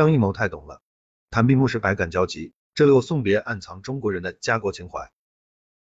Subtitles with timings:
[0.00, 0.80] 张艺谋太懂了，
[1.28, 5.12] 谈闭幕式百感交集，这里我送别暗藏中国人的家国情怀。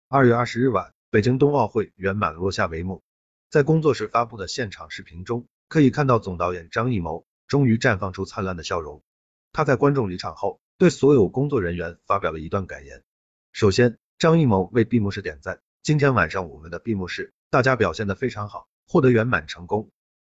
[0.08, 3.04] 二月二十日晚，北京冬奥会圆满落下帷幕，
[3.48, 9.04] 在工作室发布的现场视频中，可以看到总导演张艺谋终于绽放出灿烂的笑容。
[9.52, 13.04] 他在观众离场后，对所有工作人员发表了一段感言。
[13.52, 19.92] 首先，张艺谋为闭幕式点赞，今天晚上我们的闭幕式，大家表现的非常好，获得圆满成功。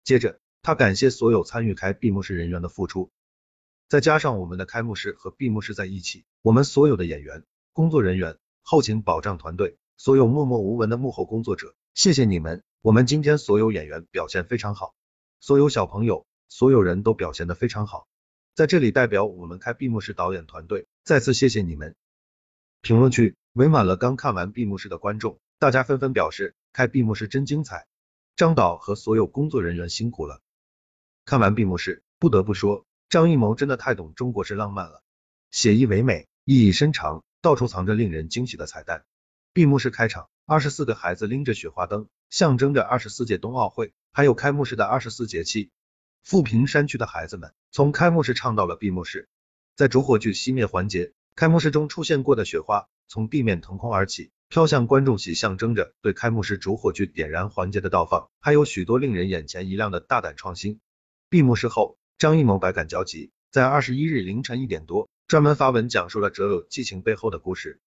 [0.05, 3.11] 接着，他感谢所有参与开闭幕式人员的付出，
[3.91, 8.39] 再加上我们的开幕式和闭幕式在一起，我们所有的演员、工作人员。
[8.62, 12.62] 后勤保障团队，所有默默无闻的幕后工作者，谢谢你们！
[12.83, 14.95] 我们今天所有演员表现非常好，
[15.41, 18.07] 所有小朋友，所有人都表现的非常好。
[18.55, 21.97] 在这里代表我们开闭幕式导演团队，再次谢谢你们。
[22.81, 27.89] 评论区围满了刚看完闭幕式的观众，大家纷纷表示开闭幕式真精彩，
[28.37, 30.43] 张导和所有工作人员辛苦了。
[31.25, 35.02] 看完闭幕式，不得不说，张艺谋真的太懂中国式浪漫了，
[35.50, 37.24] 写意唯美，意义深长。
[37.42, 39.05] 到处藏着令人惊喜的彩蛋。
[39.52, 45.72] 闭幕式开场，二十四个孩子拎着雪花灯，象征着二十四届冬奥会，还有开幕式的二十四节气。
[46.22, 49.28] 富平山区的孩子们从开幕式唱到了闭幕式。
[49.74, 58.30] 在主火炬熄灭环节，开幕式中出现过的雪花从地面腾空而起，飘向观众席，象征着对开幕式主火炬点燃环节的倒放。
[58.39, 60.78] 还有许多令人眼前一亮的大胆创新。
[61.28, 65.09] 闭幕式后，张艺谋百感交集，在二十一日凌晨一点多。
[65.27, 67.81] 专门发文讲述了折柳寄情背后的故事，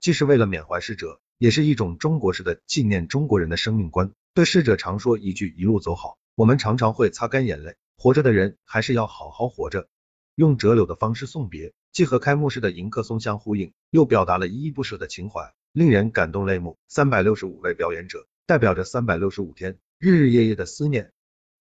[0.00, 4.12] 既是为了缅怀逝者，也是一种中国式的纪念中国人的生命观。
[4.32, 9.88] 对逝者常说一句一路走好，我们常常会擦干眼泪，活着的人还是要好好活着。
[10.36, 16.78] 用折柳的方式送别，既和开幕式的迎客松相呼应，又表达了依依不舍的情怀，令人感动泪目。
[16.88, 21.12] 三百六十五位表演者，代表着三百六十五天日日夜夜的思念。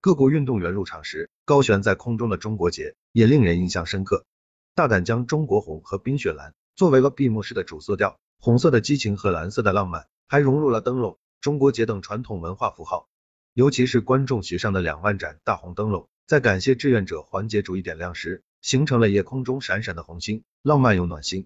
[0.02, 4.26] 各国运动员入场时，高悬在空中的中国结也令人印象深刻。
[4.74, 13.10] 大胆将中国红和冰雪蓝作为了闭幕式的主色调，红色的激情和蓝色的浪漫，还融入了灯笼、中国结等传统文化符号。
[13.54, 21.46] 尤其是观众席上的两万盏大红灯笼，在感谢志愿者环节逐一点亮时，形成了夜空中闪闪的红星，浪漫又暖心。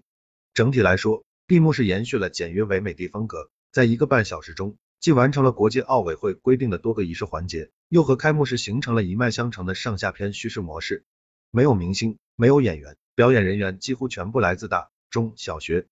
[0.52, 11.04] 整体来说，闭幕式延续了简约唯美的风格，在一个半小时中，既完成了国际奥委会规定的多个仪式环节，又和开幕式形成了一脉相承的上下篇叙事模式。
[11.50, 12.96] 没有明星，没有演员。
[13.14, 15.86] 表演人员几乎全部来自大、中、小学，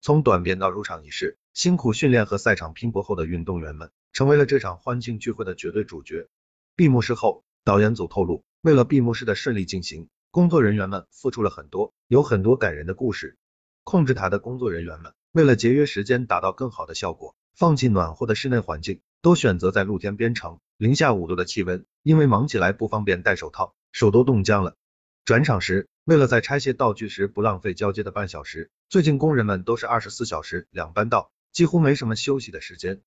[0.00, 6.28] 从短片到入场仪式，辛苦训练和赛场拼搏后的运动员们，成为了这场欢庆聚会的绝对主角。
[6.76, 13.36] 闭幕式后，导演组透露，为了闭幕式的顺利进行，工作人员们付出了很多，有很多感人的故事。
[13.82, 20.60] 控制台的工作人员们，为了节约时间，达到更好的效果，放弃暖和的室内环境，都选择在露天编程。
[20.76, 24.76] 零下五度的气温，因为忙起来不方便戴手套，手都冻僵了。
[25.24, 25.88] 转场时。
[26.04, 33.02] 为了在拆卸道具时不浪费交接的半小时，最近工人们都是二十四小时两班倒，几乎没什么休息的时间。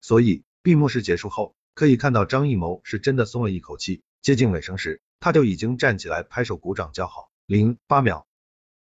[0.00, 4.02] 所以闭幕式结束后，可以看到张艺谋是真的松了一口气。
[4.22, 7.28] 接近尾声时，他就已经站起来拍手鼓掌叫好。
[7.44, 8.28] 零八秒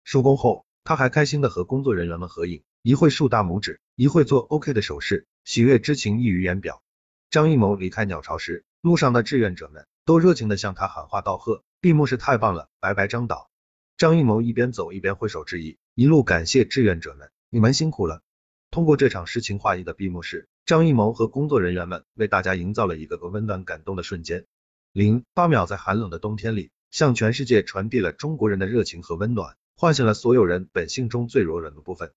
[0.02, 6.80] 收工后，他还开心的和工作人员们合影，一会竖大拇指，一会做 OK 的手势，喜悦之情溢于言表。
[7.28, 11.64] 张艺谋离开鸟巢时，路上的志愿者们都热情的向他喊话道贺。
[11.80, 13.50] 闭幕式太棒了，拜拜张导。
[13.96, 18.22] 张艺谋一边走一边挥手致意，一路感谢志愿者们，你们辛苦了。
[18.70, 24.44] 通过这场诗情画意的闭幕式，张艺谋和工作人员们为大家营造了一个个温暖感动的瞬间。
[24.92, 32.12] 零八秒在寒冷的冬天里，向全世界传递了中国人的热情和温暖，唤醒了所有人本性中最柔软的部分。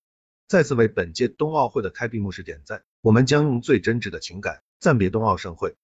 [0.48, 5.76] 再次为本届冬奥会的开闭幕式点赞，我们将用最真挚的情感暂别冬奥盛会。